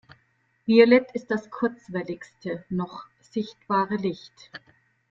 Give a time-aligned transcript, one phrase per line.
[0.65, 4.49] Violett ist das kurzwelligste noch sichtbare Licht.